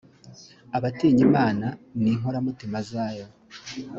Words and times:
abatinya 0.77 1.21
imana 1.29 1.67
ni 2.01 2.09
inkoramutima 2.13 2.77
zayo 2.91 3.27